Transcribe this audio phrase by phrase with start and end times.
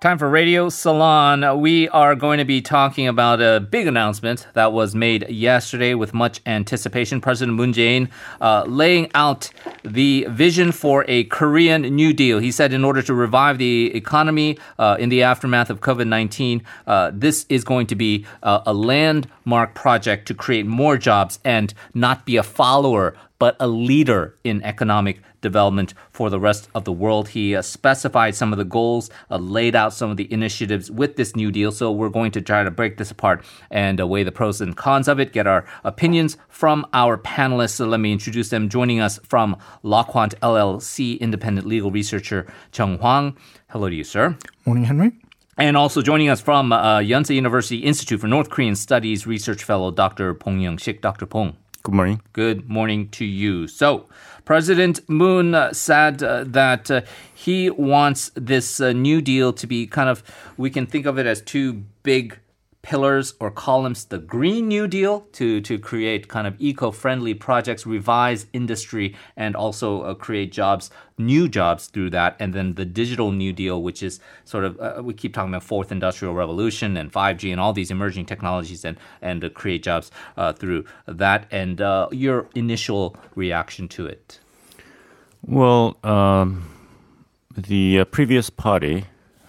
[0.00, 1.60] Time for Radio Salon.
[1.60, 6.14] We are going to be talking about a big announcement that was made yesterday with
[6.14, 7.20] much anticipation.
[7.20, 8.08] President Moon Jae-in
[8.40, 9.50] uh, laying out
[9.84, 12.38] the vision for a Korean New Deal.
[12.38, 17.10] He said in order to revive the economy uh, in the aftermath of COVID-19, uh,
[17.12, 22.38] this is going to be a landmark project to create more jobs and not be
[22.38, 27.30] a follower but a leader in economic development for the rest of the world.
[27.30, 31.16] He uh, specified some of the goals, uh, laid out some of the initiatives with
[31.16, 31.72] this New Deal.
[31.72, 34.76] So we're going to try to break this apart and uh, weigh the pros and
[34.76, 37.76] cons of it, get our opinions from our panelists.
[37.76, 38.68] So let me introduce them.
[38.68, 43.36] Joining us from Lawquant LLC, independent legal researcher Joung Hwang.
[43.68, 44.36] Hello to you, sir.
[44.66, 45.12] Morning, Henry.
[45.56, 49.90] And also joining us from uh, Yonsei University Institute for North Korean Studies research fellow
[49.90, 50.32] Dr.
[50.32, 51.02] Bong Young-shik.
[51.02, 51.26] Dr.
[51.26, 51.56] Bong.
[51.82, 52.20] Good morning.
[52.32, 53.66] Good morning to you.
[53.66, 54.06] So,
[54.50, 60.08] President Moon uh, said uh, that uh, he wants this New Deal to be kind
[60.08, 60.24] of,
[60.56, 62.36] we can think of it as two big
[62.82, 67.86] pillars or columns the Green New Deal to, to create kind of eco friendly projects,
[67.86, 72.36] revise industry, and also uh, create jobs, new jobs through that.
[72.38, 75.62] And then the Digital New Deal, which is sort of, uh, we keep talking about
[75.62, 80.10] fourth industrial revolution and 5G and all these emerging technologies and, and uh, create jobs
[80.36, 81.46] uh, through that.
[81.50, 84.40] And uh, your initial reaction to it?
[85.46, 86.68] Well, um,
[87.56, 89.04] the uh, previous party,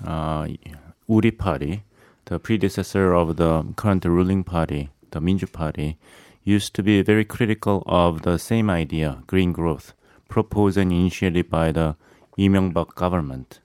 [0.06, 1.84] Uri Party,
[2.32, 5.98] the predecessor of the current ruling party, the Minju Party,
[6.46, 9.94] used to be very critical of the same idea, green growth,
[10.30, 11.98] proposed and initiated by the
[12.38, 13.60] Lee Myung-bak government.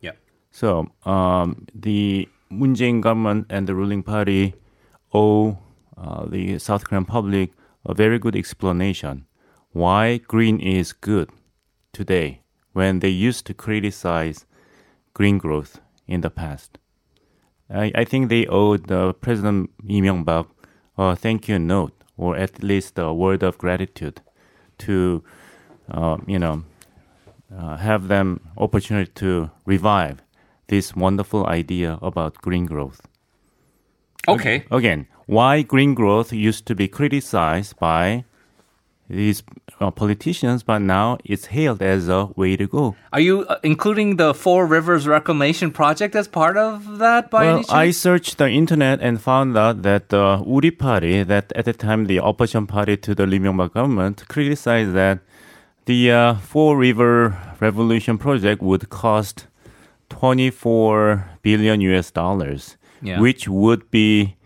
[0.00, 0.12] Yeah.
[0.50, 4.54] So um, the Moon Jae-in government and the ruling party
[5.12, 5.58] owe
[5.98, 7.52] uh, the South Korean public
[7.84, 9.26] a very good explanation
[9.72, 11.28] why green is good
[11.92, 12.40] today
[12.72, 14.46] when they used to criticize
[15.12, 16.78] green growth in the past.
[17.70, 20.46] I, I think they owed uh, President Lee Myung-bak
[20.98, 24.20] a thank you note or at least a word of gratitude
[24.78, 25.22] to,
[25.90, 26.64] uh, you know,
[27.56, 30.22] uh, have them opportunity to revive
[30.68, 33.00] this wonderful idea about green growth.
[34.28, 34.64] Okay.
[34.70, 38.24] Again, why green growth used to be criticized by
[39.08, 39.42] these
[39.80, 42.96] uh, politicians, but now it's hailed as a way to go.
[43.12, 47.54] Are you uh, including the Four Rivers Reclamation Project as part of that by well,
[47.56, 47.72] any chance?
[47.72, 52.06] I searched the internet and found out that the Uri Party, that at the time
[52.06, 55.20] the opposition party to the Lee Myung-bak government, criticized that
[55.84, 59.46] the uh, Four River Revolution project would cost
[60.10, 63.20] 24 billion US dollars, Yeah.
[63.20, 64.36] which would be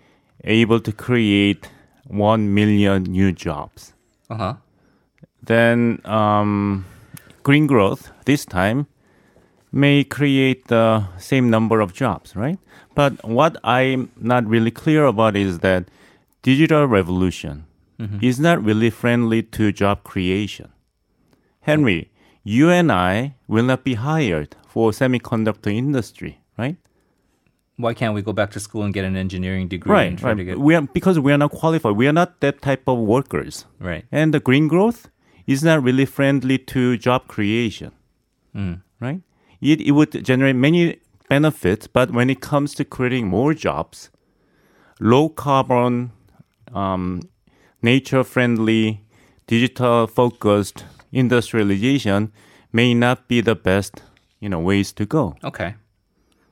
[0.45, 1.71] able to create
[2.09, 3.95] 1 million new jobs.
[4.31, 4.55] Uh huh.
[5.43, 6.85] then um,
[7.43, 8.87] green growth this time
[9.73, 12.59] may create the same number of jobs, right?
[12.95, 15.85] But what I'm not really clear about is that
[16.43, 17.67] digital revolution
[18.23, 20.73] is not really friendly to job creation.
[21.63, 22.11] Henry,
[22.43, 26.77] you and I will not be hired for semiconductor industry, right?
[27.81, 30.31] Why can't we go back to school and get an engineering degree and Right, try
[30.31, 30.37] right.
[30.39, 31.97] to get We are because we are not qualified.
[31.97, 33.65] We are not that type of workers.
[33.79, 34.05] right?
[34.13, 35.09] And the green growth
[35.47, 37.93] is not really friendly to job creation,
[38.55, 38.83] Mm.
[39.01, 39.21] right?
[39.61, 40.99] It, it would generate many
[41.29, 44.11] benefits, but when it comes to creating more jobs,
[45.01, 46.13] low carbon,
[46.75, 47.21] um,
[47.83, 49.03] nature friendly,
[49.47, 52.33] digital focused industrialization
[52.73, 54.03] may not be the best,
[54.41, 55.35] you know, ways to go.
[55.43, 55.75] Okay.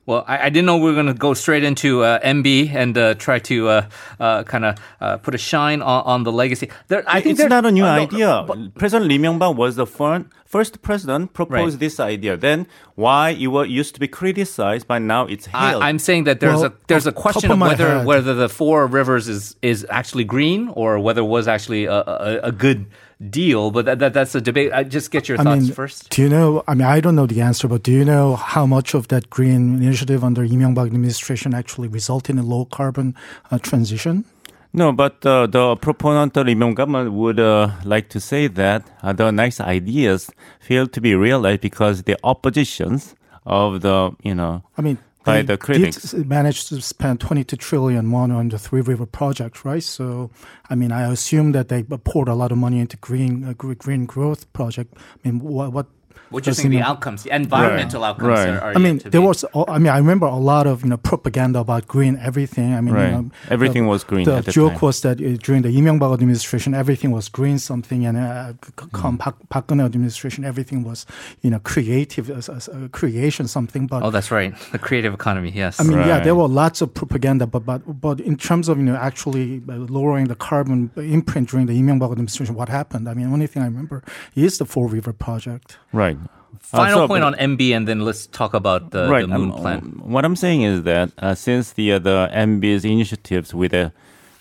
[0.09, 2.97] Well, I, I didn't know we were going to go straight into uh, MB and
[2.97, 3.89] uh, try to uh,
[4.19, 6.67] uh, kind of uh, put a shine on, on the legacy.
[6.87, 8.43] There, I think it's there- not a new uh, no, idea.
[8.47, 11.79] but- president Lee Myung-bak was the fir- first president proposed Right.
[11.79, 12.35] this idea.
[12.37, 12.65] Then
[12.95, 15.83] why it was used to be criticized, but now it's hailed.
[15.83, 18.33] I, I'm saying that there's Well, a there's a question of of whether head- whether
[18.33, 22.51] the four rivers is is actually green or whether it was actually a, a, a
[22.51, 22.87] good
[23.29, 23.71] deal.
[23.71, 24.71] But that, that that's a debate.
[24.73, 26.09] I just get your I thoughts mean, first.
[26.09, 26.63] do you know?
[26.67, 29.29] I mean, I don't know the answer, but do you know how much of that
[29.29, 33.15] green initiative under Lee Myung-bak administration actually resulted in a low carbon
[33.51, 34.25] uh, transition?
[34.71, 38.87] No, but uh, the proponent of Lee Myung government would uh, like to say that
[39.01, 40.29] uh, the nice ideas
[40.59, 45.53] fail to be realized because the oppositions of the, you know, I mean, By they
[45.53, 46.11] the critics.
[46.11, 49.83] did manage to spend 22 trillion won on the Three River project, right?
[49.83, 50.31] So,
[50.69, 54.05] I mean, I assume that they poured a lot of money into green uh, green
[54.05, 54.95] growth project.
[54.97, 55.87] I mean, what, what
[56.31, 58.49] What do you're Because, the outcomes, the environmental outcomes Right.
[58.49, 59.43] are, are I mean, there be- was.
[59.67, 62.73] I mean, I remember a lot of you know propaganda about green everything.
[62.75, 63.05] I mean, Right.
[63.09, 64.81] you know, Everything the, was green The at the joke time.
[64.81, 68.87] was that uh, during the Lee Myung-bak administration, everything was green something, and uh, c-
[68.93, 71.05] come Park, Park Geun-hye administration, everything was
[71.41, 73.87] you know creative, uh, uh, creation something.
[73.87, 74.53] But Oh, that's right.
[74.71, 75.49] The creative economy.
[75.63, 75.79] Yes.
[75.79, 78.83] I mean, yeah, there were lots of propaganda, but but but in terms of you
[78.85, 83.09] know actually uh, lowering the carbon imprint during the Lee Myung-bak administration, what happened?
[83.09, 84.03] I mean, the only thing I remember
[84.35, 85.77] is the Four River project.
[85.91, 86.17] Right.
[86.59, 89.21] Final Uh, so- point on MB, and then let's talk about the, right.
[89.21, 89.79] the moon um, plan.
[90.03, 93.91] What I'm saying is that uh, since the uh, the MB's initiatives with the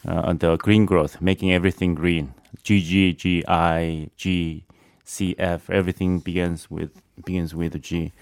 [0.07, 2.35] uh, the green growth, making everything green,
[2.65, 4.65] GG, GI, G,
[5.69, 6.91] everything begins with
[7.25, 8.13] begins with G.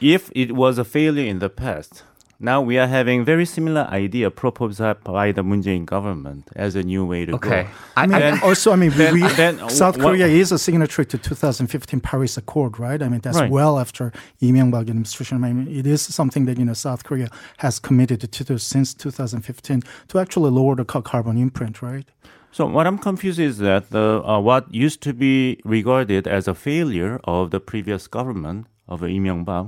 [0.00, 2.04] If it was a failure in the past,
[2.40, 6.82] now we are having very similar idea proposed by the Moon Jae-in government as a
[6.84, 7.64] new way to Okay.
[7.64, 7.68] go.
[7.96, 11.04] I, I mean, I, also, I mean, then- we- then South Korea is a signatory
[11.06, 13.02] to 2015 Paris Accord, right?
[13.02, 13.50] I mean, that's Right.
[13.50, 15.42] well after Lee Myung-bak administration.
[15.42, 18.94] I mean, it is something that you know South Korea has committed to do since
[18.94, 22.06] 2015 to actually lower the carbon imprint, right?
[22.52, 26.54] So what I'm confused is that the uh, what used to be regarded as a
[26.54, 29.66] failure of the previous government of Lee Myung-bak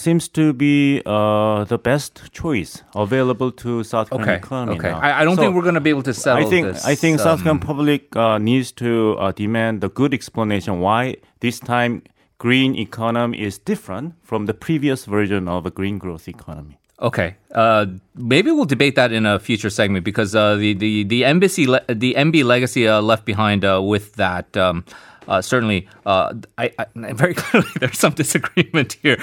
[0.00, 4.36] seems to be uh, the best choice available to South Korean okay.
[4.36, 4.90] economy Okay.
[4.90, 5.00] now.
[5.00, 6.84] I, I don't So think we're going to be able to settle I think this.
[6.84, 11.16] I think South Korean um, public uh, needs to uh, demand a good explanation why
[11.40, 12.02] this time
[12.38, 16.78] green economy is different from the previous version of a green growth economy.
[17.00, 17.86] Okay, uh,
[18.16, 21.84] maybe we'll debate that in a future segment because uh, the the the embassy le-
[21.88, 24.56] the MB legacy uh, left behind uh, with that.
[24.56, 24.84] Um,
[25.28, 29.22] uh, certainly, uh, I, I, very clearly there's some disagreement here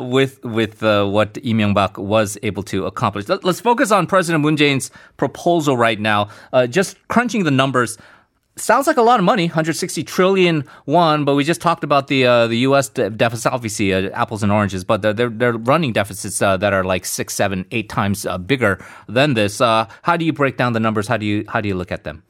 [0.00, 3.28] with with what Lee Myung-bak was able to accomplish.
[3.28, 6.28] Let, us focus on President Moon Jae-in's proposal right now.
[6.68, 7.98] Just crunching the numbers.
[8.60, 11.24] Sounds like a lot of money, 160 trillion won.
[11.24, 12.88] But we just talked about the uh, the U.S.
[12.88, 14.84] de- deficit, obviously uh, apples and oranges.
[14.84, 18.38] But they're they're, they're running deficits uh, that are like six, seven, eight times uh,
[18.38, 19.60] bigger than this.
[19.60, 21.08] Uh, how do you break down the numbers?
[21.08, 22.22] How do you how do you look at them?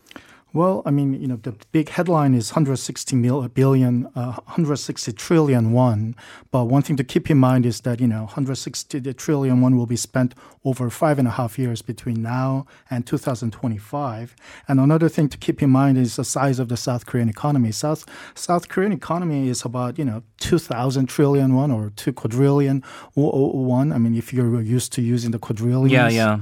[0.55, 5.73] Well, I mean, you know, the big headline is 160 mil, billion, uh, 160 trillion
[5.73, 6.17] won.
[6.51, 9.87] But one thing to keep in mind is that, you know, 160 trillion won will
[9.87, 10.35] be spent
[10.65, 14.35] over five and a half years between now and 2025.
[14.67, 17.71] And another thing to keep in mind is the size of the South Korean economy.
[17.71, 22.83] South, South Korean economy is about, you know, 2,000 trillion won or 2 quadrillion
[23.15, 23.93] won.
[23.93, 25.93] I mean, if you're used to using the quadrillions.
[25.93, 26.39] Yeah, yeah.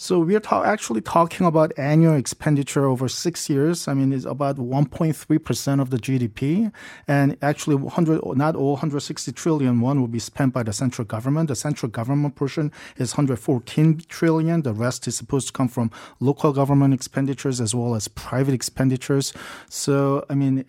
[0.00, 3.86] So we're ta- actually talking about annual expenditure over six years.
[3.86, 6.72] I mean, it's about 1.3% of the GDP.
[7.06, 11.48] And actually, 100, not all 160 trillion won will be spent by the central government.
[11.48, 14.62] The central government portion is 114 trillion.
[14.62, 19.34] The rest is supposed to come from local government expenditures as well as private expenditures.
[19.68, 20.64] So, I mean,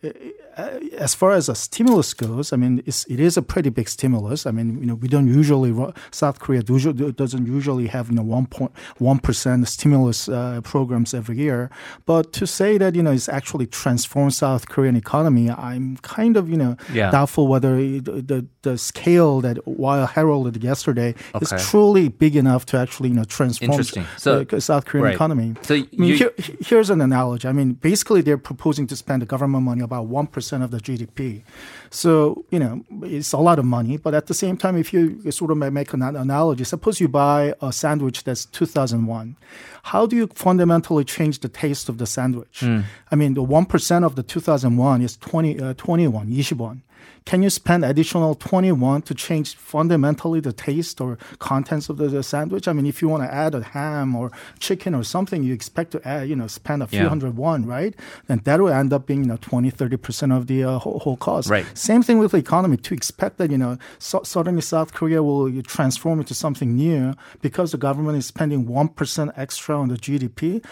[0.97, 4.45] as far as a stimulus goes, I mean, it's, it is a pretty big stimulus.
[4.45, 5.73] I mean, you know, we don't usually,
[6.11, 9.20] South Korea doesn't usually have, you know, 1.1%
[9.65, 11.69] stimulus uh, programs every year.
[12.05, 16.49] But to say that, you know, it's actually transformed South Korean economy, I'm kind of,
[16.49, 17.11] you know, Yeah.
[17.11, 22.77] doubtful whether the, the, the scale that Weil heralded yesterday is truly big enough to
[22.77, 23.83] actually, you know, transform
[24.17, 25.15] So- the South Korean right.
[25.15, 25.55] economy.
[25.63, 27.47] So I mean, you- here, here's an analogy.
[27.47, 31.43] I mean, basically, they're proposing to spend the government money about 1% of the GDP.
[31.89, 33.97] So, you know, it's a lot of money.
[33.97, 37.53] But at the same time, if you sort of make an analogy, suppose you buy
[37.61, 39.35] a sandwich that's 2001.
[39.83, 42.63] How do you fundamentally change the taste of the sandwich?
[43.11, 46.81] I mean, the 1% of the 2001 is 20, uh, 21, 21.
[47.25, 52.23] Can you spend additional 21 to change fundamentally the taste or contents of the, the
[52.23, 52.67] sandwich?
[52.67, 55.91] I mean, if you want to add a ham or chicken or something, you expect
[55.91, 57.09] to add, you know, spend a few Yeah.
[57.09, 57.95] hundred won, right?
[58.27, 61.17] Then that will end up being, you know, 20, 30% of the uh, whole, whole
[61.17, 61.49] cost.
[61.49, 61.65] Right.
[61.77, 62.77] Same thing with the economy.
[62.77, 67.71] To expect that, you know, so, suddenly South Korea will transform into something new because
[67.71, 70.63] the government is spending 1% extra on the GDP.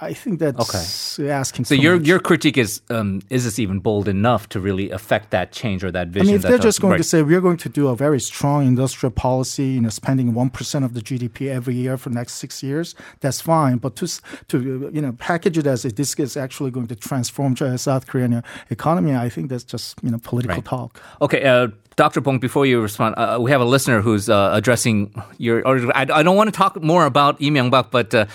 [0.00, 1.64] I think that's asking.
[1.64, 2.06] So your much.
[2.06, 5.90] your critique is um, is this even bold enough to really affect that change or
[5.90, 6.28] that vision?
[6.28, 6.98] I mean, if they're just going right.
[6.98, 10.50] to say we're going to do a very strong industrial policy, you know, spending one
[10.50, 13.78] percent of the GDP every year for the next six years, that's fine.
[13.78, 14.06] But to
[14.48, 18.42] to you know package it as if this is actually going to transform South Korean
[18.68, 20.64] economy, I think that's just you know political Right.
[20.64, 21.00] talk.
[21.20, 22.20] Okay, uh, Dr.
[22.20, 25.66] Bong, before you respond, uh, we have a listener who's uh, addressing your.
[25.66, 28.26] Or I, I don't want to talk more about Lee Myung-bak, but uh,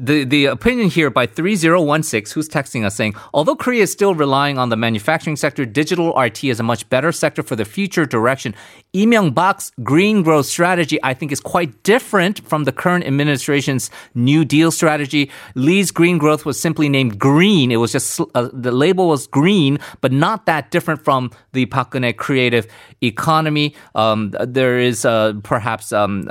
[0.00, 4.56] the, the opinion here by 3016, who's texting us saying, although Korea is still relying
[4.56, 8.54] on the manufacturing sector, digital RT is a much better sector for the future direction.
[8.94, 14.44] Lee Myung-bak's green growth strategy, I think, is quite different from the current administration's New
[14.44, 15.30] Deal strategy.
[15.54, 17.70] Lee's green growth was simply named green.
[17.70, 21.92] It was just, uh, the label was green, but not that different from the Park
[21.92, 22.66] Geun-hye creative
[23.02, 23.74] economy.
[23.94, 26.22] Um, there is uh, perhaps um,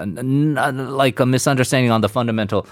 [0.91, 2.65] like a misunderstanding on the fundamental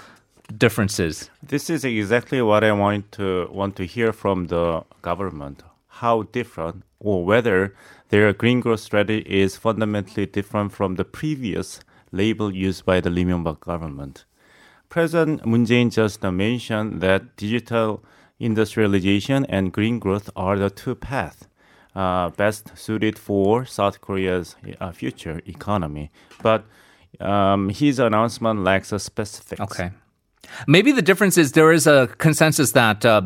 [0.56, 1.30] differences.
[1.42, 5.62] This is exactly what I want to want to hear from the government.
[5.88, 7.74] How different, or whether
[8.08, 11.80] their green growth strategy is fundamentally different from the previous
[12.12, 14.24] label used by the Lee Myung-bak government.
[14.88, 18.02] President Moon Jae-in just mentioned that digital
[18.38, 21.48] industrialization and green growth are the two paths
[21.94, 26.10] uh, best suited for South Korea's uh, future economy.
[26.42, 26.64] But
[27.20, 29.60] um, his announcement lacks a specifics.
[29.60, 29.90] Okay.
[30.66, 33.22] Maybe the difference is there is a consensus that uh,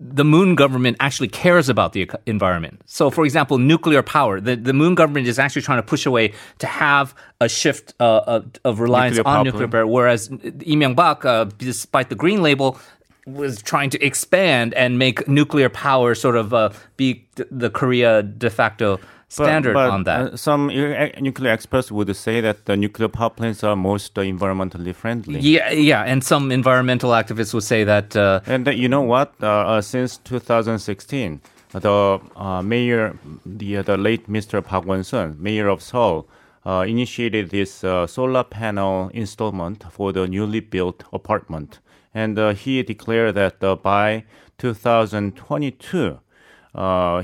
[0.00, 2.80] the Moon government actually cares about the environment.
[2.86, 6.32] So, for example, nuclear power, the, the Moon government is actually trying to push away
[6.58, 11.24] to have a shift uh, of, of, reliance nuclear on nuclear power, whereas Lee Myung-bak,
[11.24, 12.78] uh, despite the green label,
[13.26, 18.48] was trying to expand and make nuclear power sort of uh, be the Korea de
[18.48, 18.98] facto
[19.30, 20.20] standard but, but, on that.
[20.20, 24.94] Uh, some nuclear experts would say that the nuclear power plants are most uh, environmentally
[24.94, 25.40] friendly.
[25.40, 28.14] Yeah, yeah, and some environmental activists would say that.
[28.16, 29.32] Uh, and you know what?
[29.40, 31.40] Uh, uh, since 2016,
[31.72, 34.62] the uh, mayor, the the late Mr.
[34.64, 36.28] Park Won-soon, mayor of Seoul.
[36.66, 37.72] initiated this
[38.06, 41.78] solar panel installment for the newly built apartment,
[42.12, 44.24] and he declared that by
[44.58, 46.18] 2022,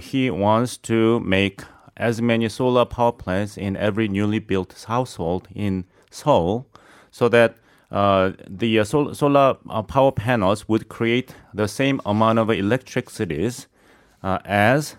[0.01, 1.63] he wants to make
[1.97, 6.67] as many solar power plants in every newly built household in Seoul
[7.11, 7.57] so that
[7.91, 13.51] uh, the uh, sol- solar uh, power panels would create the same amount of electricity
[14.23, 14.97] uh, as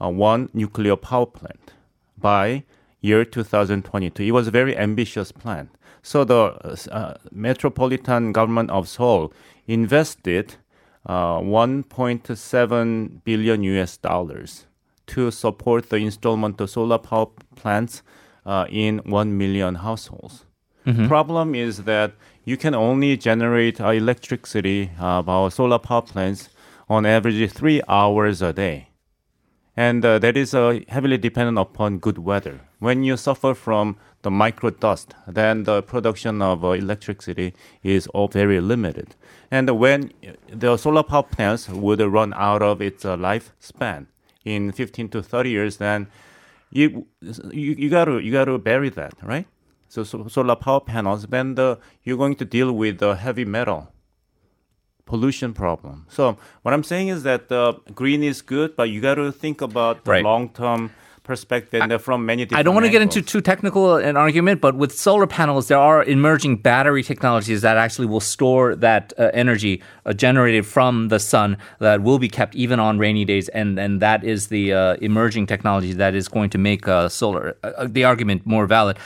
[0.00, 1.74] uh, one nuclear power plant
[2.16, 2.64] by
[3.00, 4.22] year 2022.
[4.22, 5.70] It was a very ambitious plan.
[6.02, 9.32] So the uh, metropolitan government of Seoul
[9.66, 10.54] invested
[11.06, 14.66] 1.7 billion US dollars
[15.14, 17.26] to support the installment of solar power
[17.56, 18.02] plants
[18.46, 20.44] uh, in 1 million households.
[20.86, 21.08] Mm-hmm.
[21.08, 22.12] Problem is that
[22.44, 26.48] you can only generate uh, electricity uh, about solar power plants
[26.88, 28.88] on average three hours a day.
[29.76, 32.60] And uh, that is uh, heavily dependent upon good weather.
[32.80, 38.28] When you suffer from the micro dust, then the production of uh, electricity is all
[38.28, 39.14] very limited.
[39.50, 40.12] And when
[40.48, 44.06] the solar power plants would run out of its uh, lifespan,
[44.44, 46.08] in 15 to 30 years, then
[46.70, 49.46] you you, you got to you got to bury that, right?
[49.90, 53.92] So, so solar power panels, then the, you're going to deal with the heavy metal
[55.04, 56.06] pollution problem.
[56.08, 59.60] So what I'm saying is that the green is good, but you got to think
[59.60, 60.22] about the right.
[60.22, 63.96] long term perspective I, from many different I don't want to get into too technical
[63.96, 68.74] an argument, but with solar panels, there are emerging battery technologies that actually will store
[68.76, 73.24] that uh, energy uh, generated from the sun that will be kept even on rainy
[73.24, 77.08] days, and and that is the uh, emerging technology that is going to make uh,
[77.08, 78.98] solar uh, the argument more valid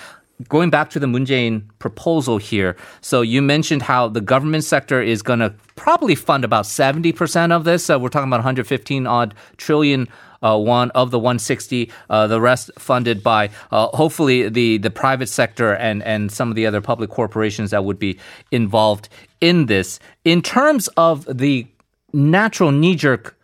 [0.49, 5.01] going back to the Moon Jae-in proposal here, so you mentioned how the government sector
[5.01, 7.85] is going to probably fund about 70% of this.
[7.85, 11.91] So we're talking about 115 odd trillion uh, one of the 160.
[12.11, 16.55] Uh, the rest funded by uh, hopefully the the private sector and and some of
[16.55, 18.19] the other public corporations that would be
[18.51, 19.09] involved
[19.41, 19.99] in this.
[20.25, 21.67] In terms of the
[22.13, 23.37] natural knee jerk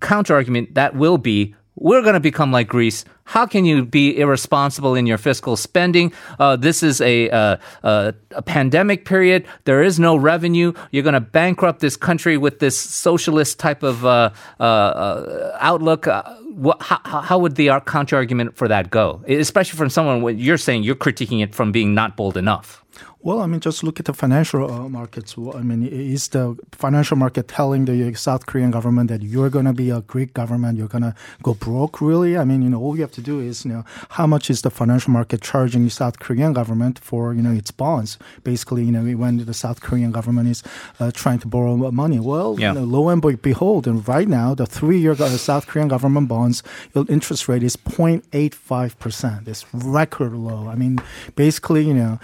[0.00, 3.04] counter argument, that will be we're going to become like Greece.
[3.24, 6.12] How can you be irresponsible in your fiscal spending?
[6.38, 9.46] Uh, this is a, uh, uh, a pandemic period.
[9.64, 10.72] There is no revenue.
[10.90, 14.30] You're going to bankrupt this country with this socialist type of uh,
[14.60, 16.06] outlook.
[16.06, 19.22] What, how, how, would the counter argument for that go?
[19.28, 22.84] Especially from someone, you're saying you're critiquing it from being not bold enough.
[23.20, 25.34] Well, I mean, just look at the financial uh, markets.
[25.36, 29.72] I mean, is the financial market telling the South Korean government that you're going to
[29.72, 32.00] be a Greek government, you're going to go broke?
[32.00, 32.38] Really?
[32.38, 34.62] I mean, you know, all you have to do is, you know, how much is
[34.62, 38.18] the financial market charging the South Korean government for, you know, its bonds?
[38.44, 40.62] Basically, you know, when the South Korean government is
[41.00, 42.20] uh, trying to borrow money.
[42.20, 42.72] Well, yeah.
[42.72, 46.62] you know, lo and behold, and right now, the three-year uh, South Korean government bonds
[47.08, 49.48] interest rate is 0.85 percent.
[49.48, 50.68] It's record low.
[50.68, 51.00] I mean,
[51.34, 52.20] basically, you know,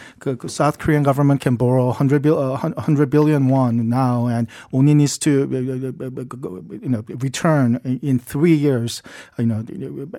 [0.46, 5.16] South Korean government can borrow 100, bil, uh, 100 billion won now and only needs
[5.16, 9.02] to uh, uh, you know return in three years
[9.38, 9.64] you know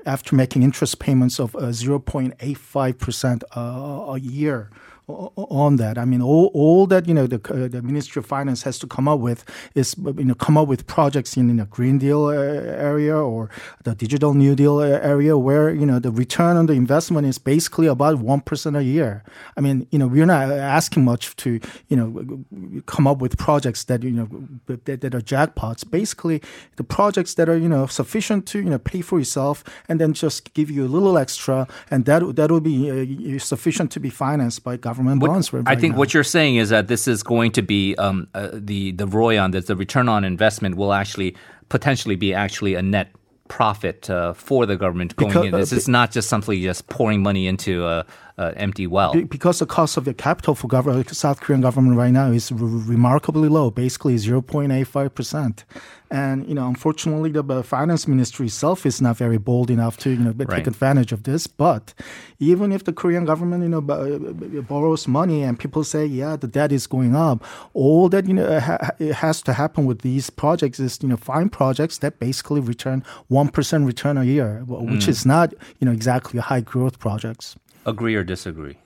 [0.07, 4.71] after making interest payments of 0.85 percent a year
[5.07, 5.97] on that.
[5.97, 8.87] I mean, all, all that you know the, uh, the Ministry of Finance has to
[8.87, 9.45] come up with
[9.75, 13.49] is you know come up with projects in, in a Green Deal uh, area or
[13.83, 17.37] the Digital New Deal uh, area where you know the return on the investment is
[17.37, 19.23] basically about one percent a year.
[19.55, 23.83] I mean, you know, we're not asking much to you know come up with projects
[23.85, 24.29] that you know
[24.65, 25.89] that, that are jackpots.
[25.89, 26.41] Basically,
[26.77, 30.13] the projects that are you know sufficient to you know pay for yourself and then
[30.13, 34.09] just give you a little extra, and that that will be uh, sufficient to be
[34.09, 35.51] financed by government What- bonds.
[35.53, 35.99] right I think now.
[35.99, 39.39] what you're saying is that this is going to be um, uh, the the ROI
[39.39, 41.35] on this, the return on investment will actually
[41.69, 43.09] potentially be actually a net
[43.47, 45.51] profit uh, for the government going Because- in.
[45.51, 48.05] This uh, is not just simply just pouring money into a,
[48.37, 49.13] a empty well.
[49.13, 52.51] Be- because the cost of the capital for government, South Korean government right now is
[52.51, 55.63] r- remarkably low, basically 0.85 percent.
[56.11, 60.09] And you know, unfortunately, the uh, finance ministry itself is not very bold enough to
[60.11, 60.57] you know Right.
[60.57, 61.47] take advantage of this.
[61.47, 61.93] But
[62.39, 66.35] even if the Korean government you know b- b- borrows money and people say, yeah,
[66.35, 69.99] the debt is going up, all that you know ha- it has to happen with
[70.01, 74.59] these projects is you know find projects that basically return one percent return a year,
[74.67, 77.55] wh- which is not you know exactly high growth projects.
[77.85, 78.77] Agree or disagree?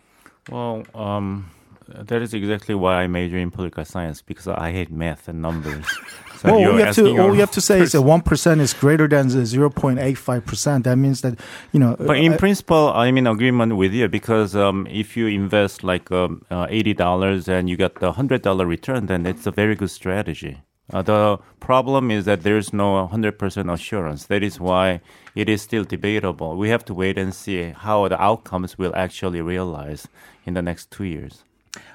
[0.49, 1.49] Well, um,
[1.87, 5.85] that is exactly why I major in political science because I hate math and numbers.
[6.39, 8.21] So Well, all you're have to all a you have to say is that one
[8.21, 10.85] percent is greater than zero point eight five percent.
[10.85, 11.37] That means that
[11.73, 11.97] you know.
[11.99, 16.09] But in uh, principle, I'm in agreement with you because um, if you invest like
[16.11, 19.75] um, uh, eighty dollars and you get the hundred dollar return, then it's a very
[19.75, 20.61] good strategy.
[20.91, 24.25] Uh, the problem is that there's no hundred percent assurance.
[24.25, 25.01] That is why
[25.35, 26.57] it is still debatable.
[26.57, 30.07] We have to wait and see how the outcomes will actually realize
[30.45, 31.43] in the next two years.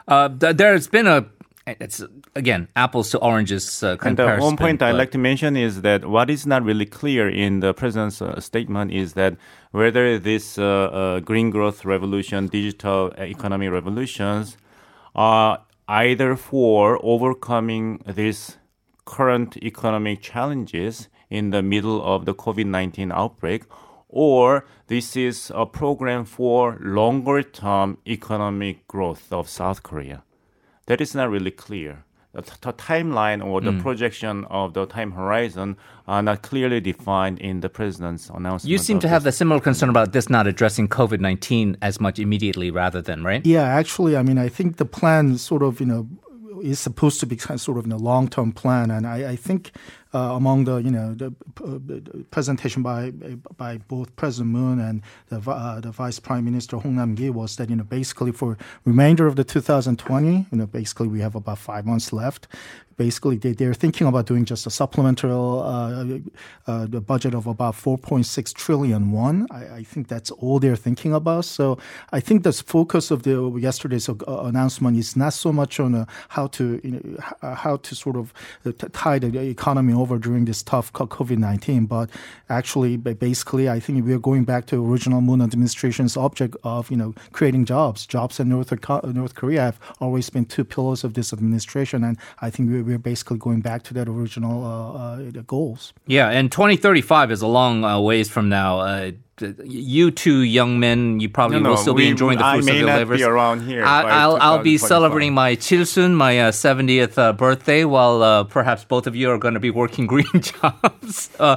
[0.07, 1.27] Uh, th- there's been a
[1.67, 2.03] it's
[2.35, 4.45] again apples to oranges uh, And the comparison.
[4.45, 7.73] one point I'd like to mention is that what is not really clear in the
[7.73, 9.37] president's uh, statement is that
[9.71, 14.57] whether this uh, uh, green growth revolution, digital economy revolutions,
[15.15, 18.59] are either for overcoming these
[19.05, 23.65] current economic challenges in the middle of the COVID 19 outbreak,
[24.09, 30.23] or this is a program for longer term economic growth of South Korea
[30.87, 32.05] that is not really clear.
[32.33, 33.81] The, t- the timeline or the mm.
[33.81, 35.77] projection of the time horizon
[36.09, 38.69] are not clearly defined in the president's announcement.
[38.69, 42.19] You seem to have the similar concern about this not addressing COVID 19 as much
[42.19, 43.47] immediately rather than, right?
[43.47, 46.09] yeah, actually, I mean, I think the plan sort of you know
[46.63, 49.33] is supposed to be kind of sort of in a long term plan, and I,
[49.33, 49.73] I think.
[50.15, 51.27] Uh, among the you know the,
[51.65, 53.11] uh, the presentation by
[53.57, 57.69] by both President Moon and the uh, the Vice Prime Minister Hong Nam-ki was that
[57.69, 61.85] you know basically for remainder of the 2020 you know basically we have about five
[61.85, 62.47] months left.
[62.97, 66.05] Basically, they, they're thinking about doing just a supplemental uh,
[66.67, 69.47] uh, budget of about 4.6 trillion won.
[69.51, 71.45] I, I think that's all they're thinking about.
[71.45, 71.79] So
[72.13, 76.07] I think the focus of the yesterday's uh, announcement is not so much on uh,
[76.29, 78.33] how to you know how to sort of
[78.65, 82.11] uh, tie the economy over during this tough COVID 19, but
[82.49, 87.15] actually, basically, I think we're going back to original Moon administration's object of you know
[87.33, 88.07] creating jobs.
[88.07, 88.73] Jobs in North
[89.05, 92.99] North Korea have always been two pillars of this administration, and I think we're, we're
[92.99, 95.93] basically going back to that original uh, uh, goals.
[96.07, 98.81] Yeah, and 2035 is a long uh, ways from now.
[98.81, 99.11] Uh,
[99.65, 102.67] you two young men, you probably No, will no, still be enjoying the I fruits
[102.67, 103.19] may of your not labors.
[103.19, 107.85] be around here I, I'll, I'll be celebrating my Chilsun, my uh, 70th uh, birthday,
[107.85, 111.31] while uh, perhaps both of you are going to be working green jobs.
[111.41, 111.57] Uh,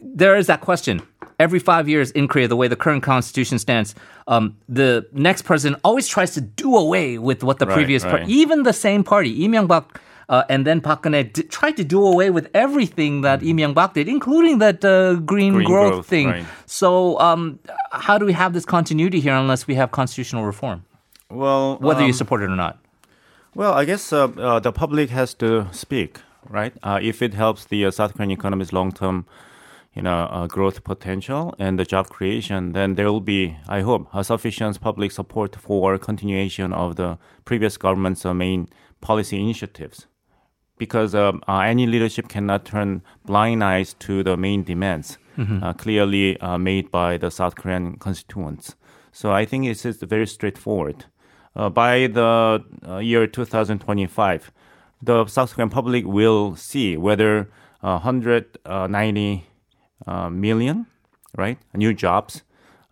[0.00, 1.02] there is that question.
[1.38, 3.94] Every five years in Korea, the way the current constitution stands,
[4.26, 8.14] um, the next president always tries to do away with what the Right, previous, par-
[8.14, 8.28] right.
[8.28, 12.04] even the same party, Lee Myung-bak, uh, and then Park Geun-hye d- tried to do
[12.04, 16.28] away with everything that Lee Myung-bak did, including that uh, green, Green growth, growth, thing.
[16.28, 16.44] right.
[16.66, 17.58] So, um,
[17.92, 20.84] how do we have this continuity here unless we have constitutional reform,
[21.30, 22.78] well, whether you um, support it or not?
[23.54, 26.72] Well, I guess uh, uh, the public has to speak, right?
[26.82, 29.24] Uh, if it helps the uh, South Korean economy's long-term,
[29.94, 34.06] you know, uh, growth potential and the job creation, then there will be, I hope,
[34.14, 38.68] a sufficient public support for continuation of the previous government's uh, main
[39.00, 40.06] policy initiatives.
[40.78, 45.18] Because um, uh, any leadership cannot turn blind eyes to the main demands
[45.62, 48.74] uh, clearly uh, made by the South Korean constituents.
[49.12, 51.04] So I think it's, it's very straightforward.
[51.56, 54.52] Uh, by the uh, year 2025,
[55.02, 57.50] the South Korean public will see whether
[57.82, 59.46] uh, 190
[60.06, 60.86] uh, million,
[61.36, 62.42] right, new jobs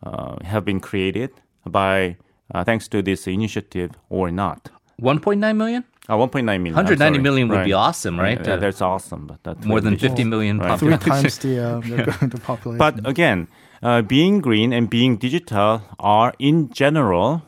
[0.03, 1.31] uh, have been created
[1.65, 2.17] by
[2.55, 4.71] uh, thanks to this initiative or not.
[5.01, 5.85] 1.9 million?
[6.09, 6.67] Uh, 1.9 million.
[6.69, 7.23] I'm 190 sorry.
[7.23, 7.65] million would Right.
[7.65, 8.39] be awesome, right?
[8.47, 9.27] Yeah, Uh, that's awesome.
[9.27, 10.79] But that More than would be- 50 million Right.
[10.79, 12.79] Three times the, uh, the, the population.
[12.79, 13.49] But again,
[13.83, 17.43] uh, being green and being digital are in general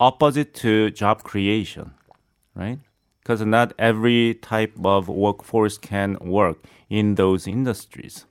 [0.00, 1.92] opposite to job creation,
[2.54, 2.78] right?
[3.22, 8.26] Because not every type of workforce can work in those industries.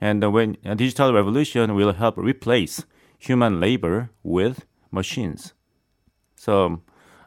[0.00, 2.84] And when a digital revolution will help replace
[3.18, 5.54] human labor with machines.
[6.36, 6.80] So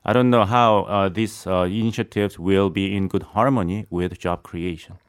[0.10, 4.42] I don't know how uh, these uh, initiatives will be in good harmony with job
[4.42, 5.00] creation.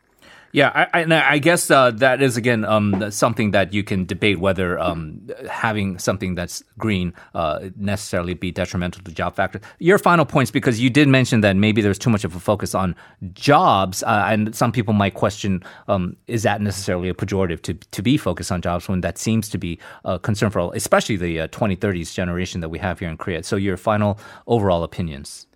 [0.53, 4.41] Yeah, I, I, I guess uh, that is again um, something that you can debate
[4.41, 9.61] whether um, having something that's green uh, necessarily be detrimental to job factor.
[9.79, 12.75] Your final points, because you did mention that maybe there's too much of a focus
[12.75, 12.97] on
[13.35, 18.03] jobs, uh, and some people might question: um, Is that necessarily a pejorative to to
[18.03, 21.37] be focused on jobs when that seems to be a concern for all, especially the
[21.49, 23.43] 2030s uh, generation that we have here in Korea?
[23.43, 25.47] So your final overall opinions.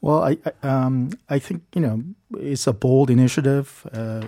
[0.00, 2.04] Well, I I, um, I think you know
[2.36, 3.86] it's a bold initiative.
[3.92, 4.20] Uh,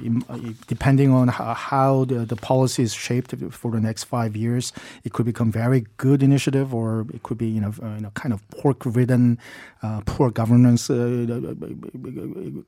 [0.66, 4.72] depending on how, how, the, the policy is shaped for the next five years,
[5.04, 8.10] it could become very good initiative, or it could be you know, uh, you know
[8.10, 9.38] kind of pork-ridden,
[9.82, 11.26] uh, poor governance uh,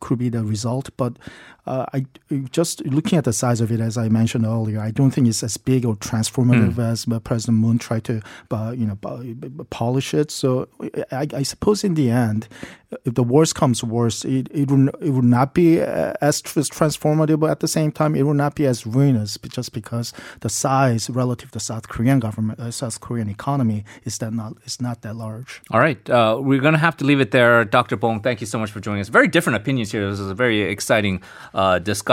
[0.01, 0.91] could be the result.
[0.97, 1.15] But
[1.67, 2.05] uh, I
[2.51, 5.43] just looking at the size of it, as I mentioned earlier, I don't think it's
[5.43, 6.91] as big or transformative mm.
[6.91, 8.23] as President Moon tried to,
[8.77, 8.99] you know,
[9.71, 10.31] polish it.
[10.31, 10.69] So
[11.11, 12.49] I, I, suppose in the end,
[13.05, 17.49] if the worst comes worst, it it would, it would not be uh, as transformative,
[17.49, 21.51] at the same time, it will not be as ruinous just because the size relative
[21.53, 25.63] to South Korean government, uh, South Korean economy is that not is not that large.
[25.71, 27.65] All right, uh, we're going to have to leave it there.
[27.65, 27.97] Dr.
[27.97, 29.09] Bong, thank you so much for joining us.
[29.09, 30.11] Very different opinions here.
[30.11, 31.23] This is a very exciting
[31.55, 32.13] uh, discussion.